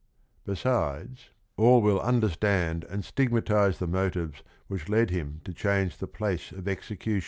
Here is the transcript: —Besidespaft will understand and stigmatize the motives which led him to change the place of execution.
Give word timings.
—Besidespaft 0.47 1.27
will 1.57 2.01
understand 2.01 2.85
and 2.85 3.05
stigmatize 3.05 3.77
the 3.77 3.85
motives 3.85 4.41
which 4.65 4.89
led 4.89 5.11
him 5.11 5.41
to 5.43 5.53
change 5.53 5.97
the 5.99 6.07
place 6.07 6.51
of 6.51 6.67
execution. 6.67 7.19